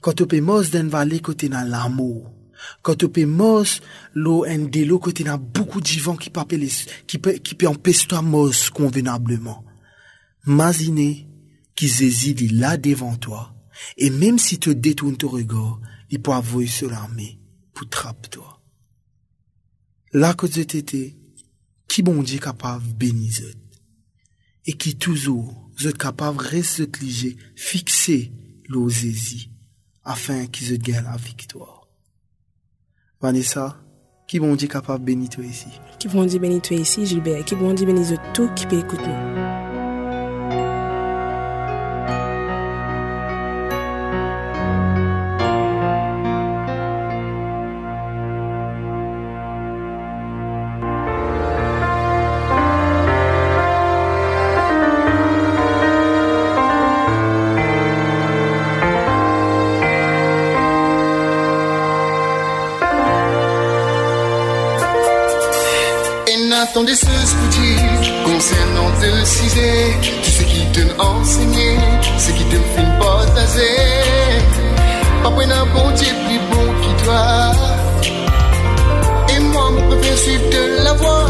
[0.00, 2.32] quand tu peux mort d'une vallée côté dans l'amour,
[2.82, 3.64] quand tu peux mort,
[4.14, 6.44] l'eau de l'eau côté dans beaucoup de vent qui peut,
[7.06, 9.64] qui peut, qui peut empêcher toi mort convenablement.
[10.46, 11.29] Imaginez
[11.80, 13.54] qui Jésus est là devant toi,
[13.96, 17.40] et même si tu détournes ton regard, il peut avoir sur l'armée
[17.72, 18.60] pour trapper toi.
[20.12, 21.16] Là que tu étais,
[21.88, 23.32] qui bon Dieu capable de bénir
[24.66, 28.30] et qui toujours êtes capable de rester liger, fixer
[28.68, 29.50] l'osésie,
[30.04, 31.88] afin qu'ils gagnent la victoire.
[33.22, 33.82] Vanessa,
[34.28, 35.68] qui bon Dieu capable de bénir toi ici?
[35.98, 37.42] Qui bon Dieu bénir toi ici, Gilbert?
[37.46, 39.59] Qui bon Dieu bénir tout qui peut écouter?
[66.74, 71.76] Des pour dire concernant de cisé, tout ce qui te enseigné,
[72.16, 73.76] ce qui te fait partager.
[75.22, 77.52] Pas pour un bon Dieu plus bon qui toi.
[79.34, 81.26] Et moi, je préfère suivre de la voie.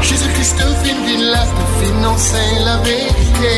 [0.00, 3.52] Jésus-Christ te fin vin là, te fin enseigne la vérité.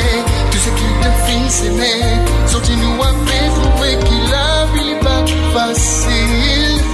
[0.51, 2.03] Tout ce qui te fin s'aimer,
[2.49, 6.94] sortis-nous à fait trouver qu'il a vie pas facile.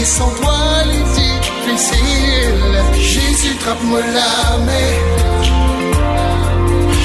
[0.00, 1.04] Et sans toi, les
[2.96, 4.92] Jésus trappe-moi la main.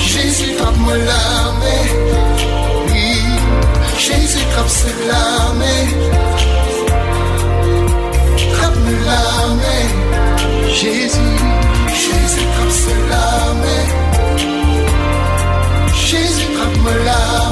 [0.01, 1.85] Jésus trappe-moi la main.
[2.87, 3.17] Oui,
[3.97, 4.69] Jésus trappe
[5.11, 5.85] la main.
[8.53, 9.23] Trappe-moi la
[9.59, 9.87] main.
[10.69, 11.35] Jésus,
[11.89, 13.27] Jésus trappe la
[13.61, 13.85] main.
[15.93, 17.44] Jésus trappe-moi la main.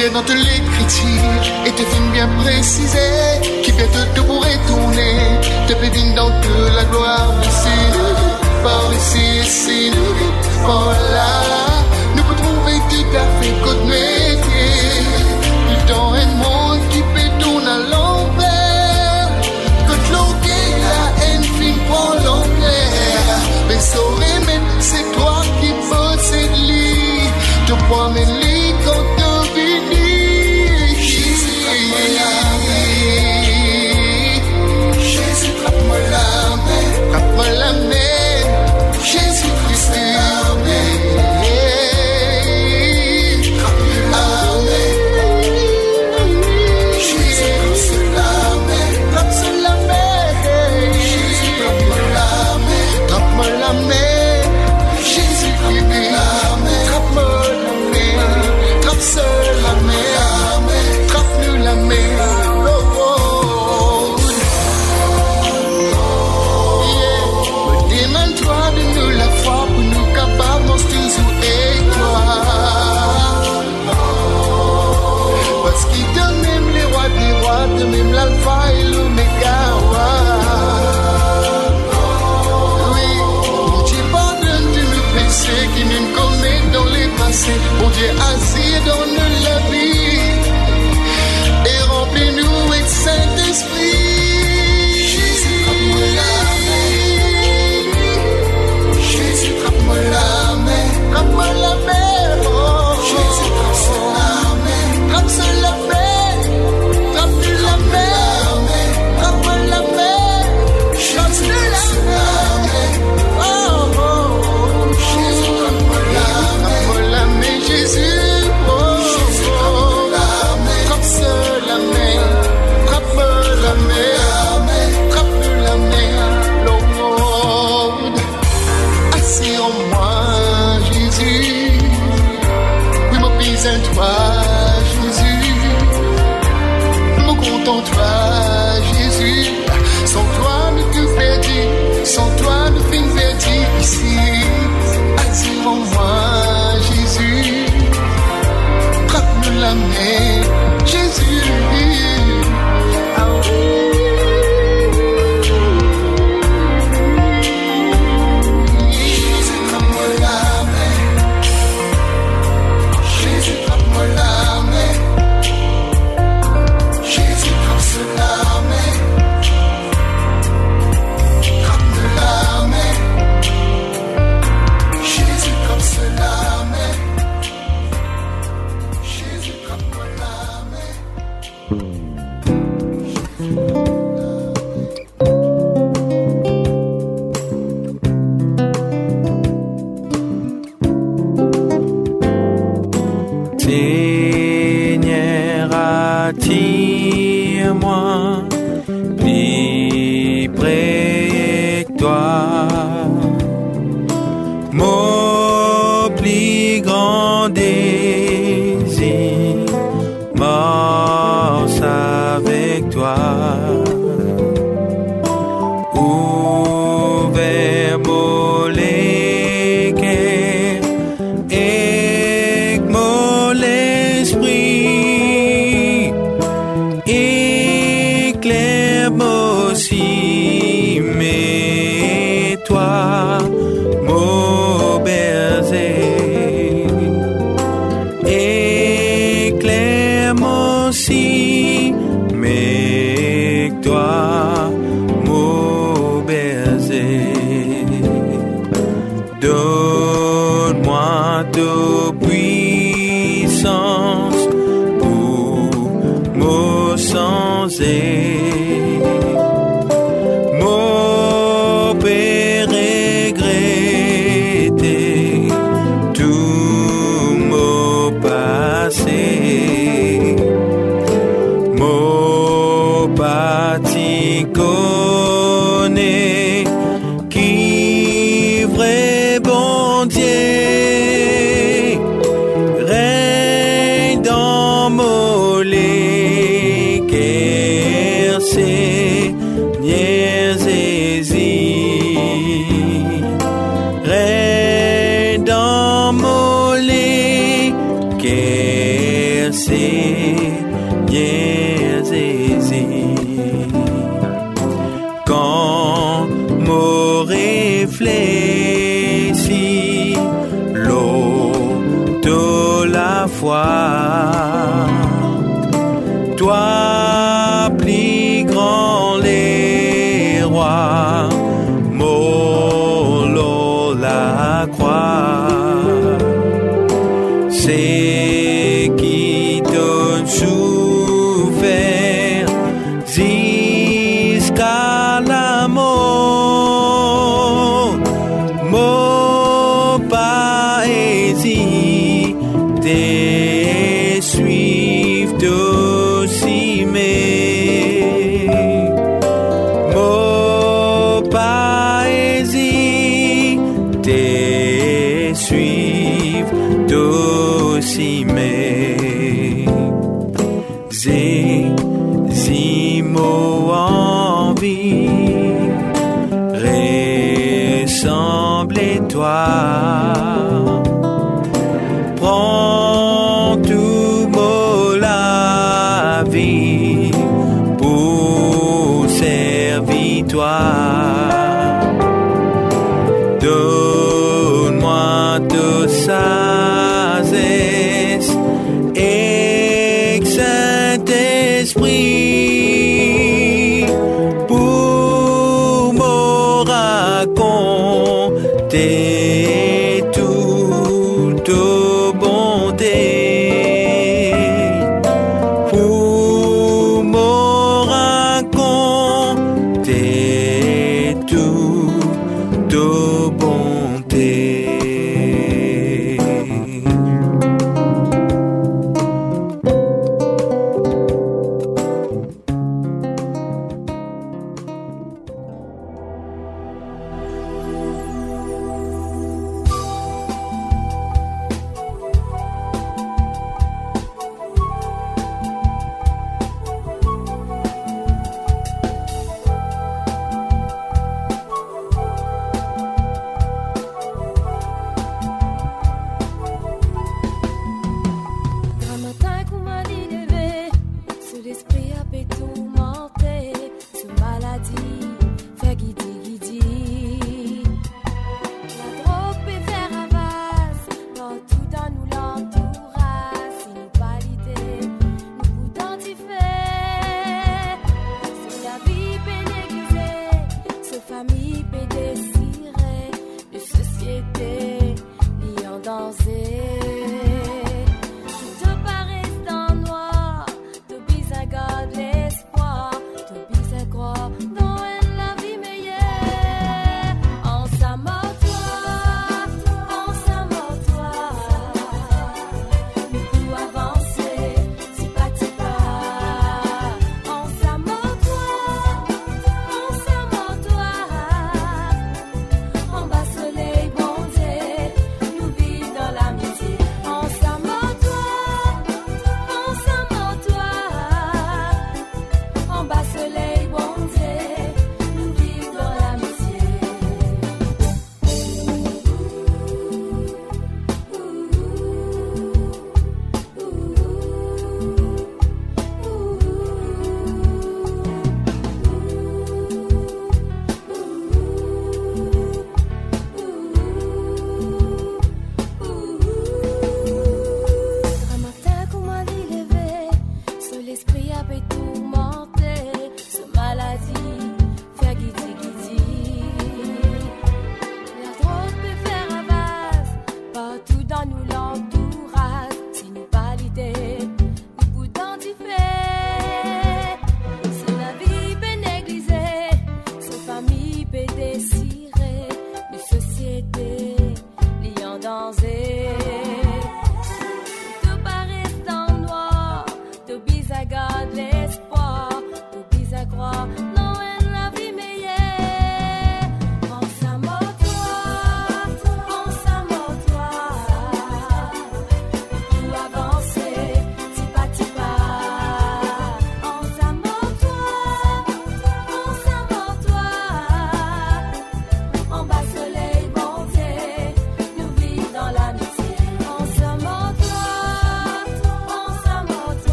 [0.00, 2.98] Te fin dire dans l'écriture et te fin bien précisé
[3.62, 5.16] qui bientôt te pourrait tourner,
[5.68, 7.68] te pédine dans toute la gloire ici,
[8.62, 9.90] par ici, ici,
[10.62, 11.42] par là,
[12.16, 14.09] nous pouvons trouver tout à fait côté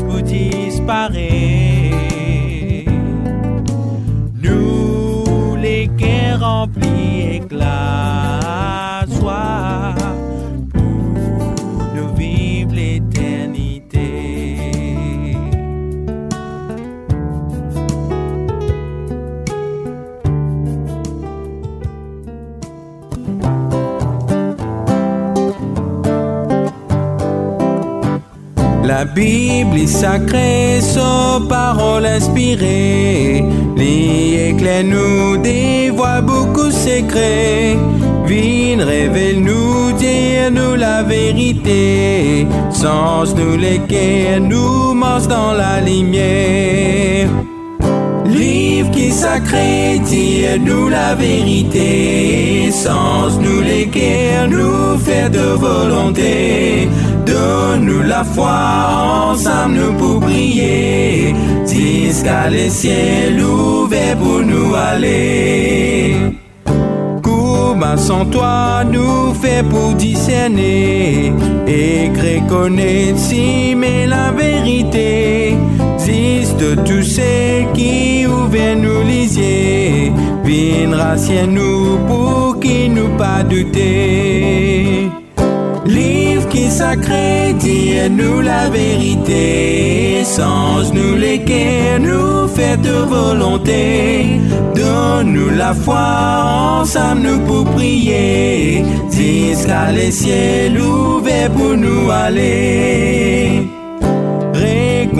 [0.00, 1.90] vous disparaît.
[4.42, 8.71] Nous, les guerres remplies éclats.
[29.02, 33.44] La Bible est sacrée, sans paroles inspirées.
[33.76, 37.76] L'éclair nous dévoile beaucoup secrets.
[38.26, 42.46] Vine, révèle-nous, dire-nous la vérité.
[42.70, 47.28] Sens nous l'équerre, nous mange dans la lumière.
[48.24, 48.91] Livre
[49.22, 56.88] sacré, dis-nous la vérité, sans nous les guerres, nous faire de volonté.
[57.30, 58.58] Donne-nous la foi,
[59.30, 61.34] ensemble nous pour prier,
[61.72, 66.16] jusqu'à les ciels ouverts pour nous aller.
[67.22, 71.32] Comment sans toi nous fait pour discerner
[71.66, 75.21] et reconnaître si mais la vérité
[76.62, 80.12] de tous ceux qui ou viennent nous lisier,
[80.44, 85.10] viennent racier nous pour qui nous pas douter.
[85.84, 94.40] Livre qui sacré, dis-nous la vérité, sans nous l'équer, nous faites volonté.
[94.76, 96.06] Donne-nous la foi,
[96.80, 103.81] ensemble nous pour prier, jusqu'à les ciels ouverts pour nous aller.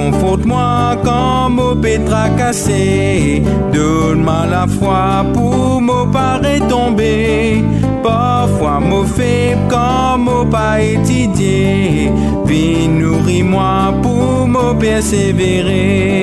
[0.03, 3.43] Réconforte-moi quand mon pétra cassé.
[3.73, 7.63] Donne-moi la foi pour mon pas tomber.
[8.03, 12.11] Parfois mon faible quand mon pas étudié.
[12.47, 16.23] Puis nourris-moi pour me persévérer.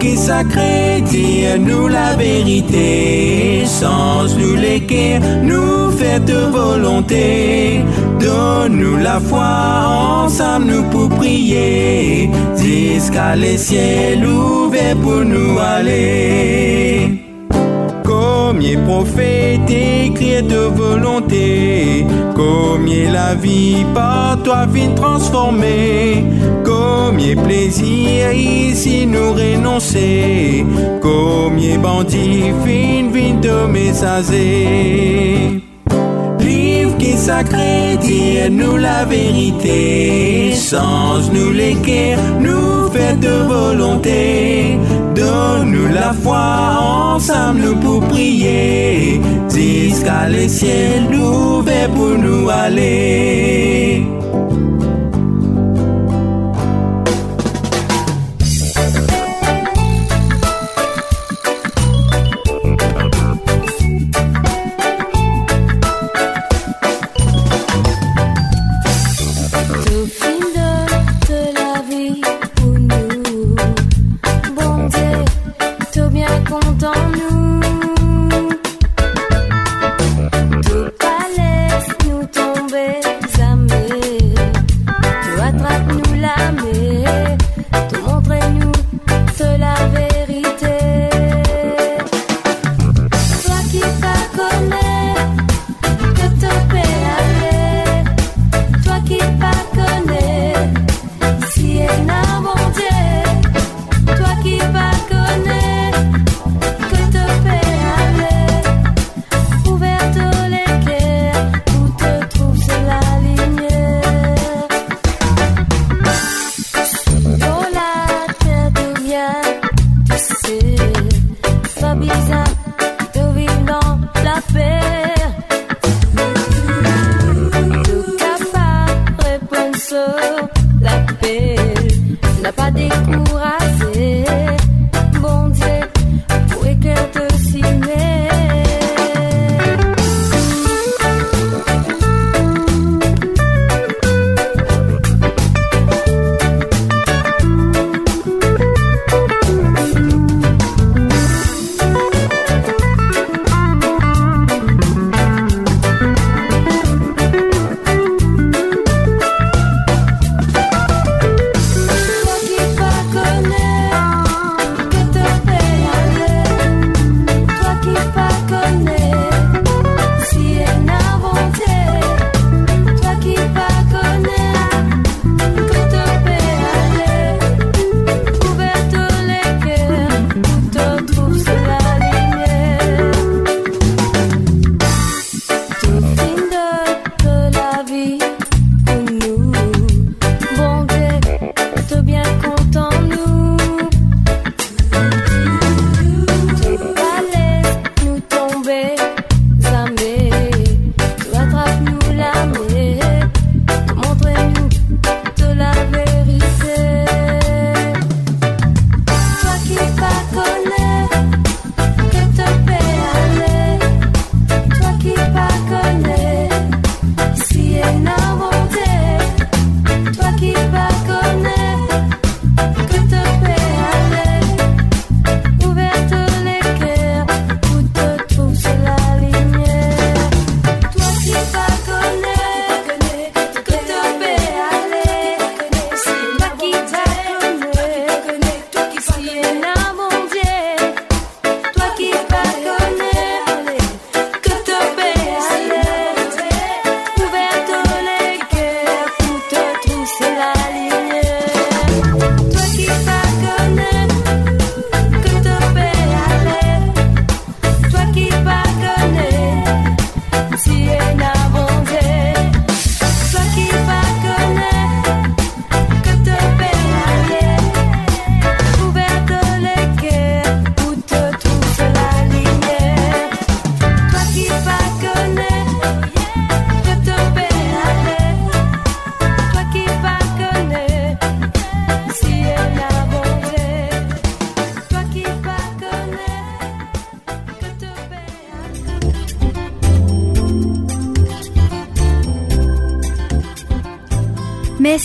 [0.00, 7.84] Qui sacré, dis-nous la vérité, sans nous l'équerre, nous faites volonté.
[8.18, 17.29] Donne-nous la foi, ensemble nous pour prier, jusqu'à les ciels ouverts pour nous aller.
[18.50, 26.24] Combien prophète écrit de volonté, combien la vie par toi vient transformer,
[26.64, 30.66] combien plaisir ici nous renoncer,
[31.00, 35.60] combien bandits fin vin de messager.
[37.20, 44.78] Sacré, dis-nous la vérité, sans nous l'équerre, nous fait de volonté.
[45.14, 49.20] Donne-nous la foi, ensemble nous pour prier,
[49.54, 54.02] jusqu'à les ciels ouverts pour nous aller.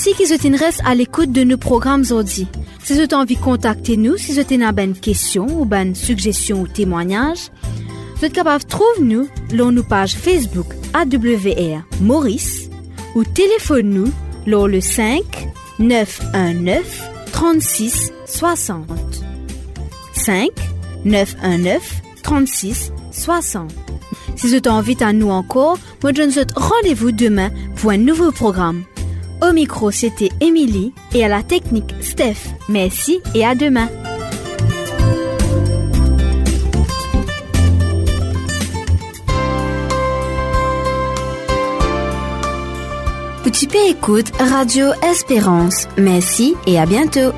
[0.05, 2.47] Merci qu'ils intéressent à l'écoute de nos programmes aujourd'hui.
[2.83, 6.61] Si vous avez envie de contacter nous, si vous avez une question ou une suggestion
[6.61, 7.49] ou témoignage,
[8.15, 12.69] vous êtes capable de trouver nous sur nos pages Facebook AWR Maurice
[13.15, 14.11] ou téléphone nous
[14.45, 15.23] sur le 5
[15.79, 18.87] 919 36 60.
[20.13, 20.49] 5
[21.03, 23.71] 919 36 60.
[24.35, 28.31] Si vous avez envie à nous encore, moi je vous rendez-vous demain pour un nouveau
[28.31, 28.83] programme.
[29.47, 32.55] Au micro, c'était Émilie et à la technique, Steph.
[32.67, 33.89] Merci et à demain.
[43.43, 45.87] Petit P écoute Radio Espérance.
[45.97, 47.31] Merci et à bientôt.